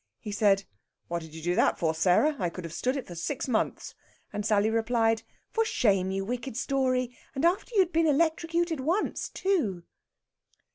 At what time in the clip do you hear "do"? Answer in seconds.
1.43-1.53